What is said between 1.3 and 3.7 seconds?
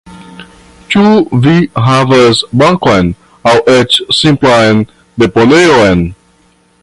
vi havas bankon aŭ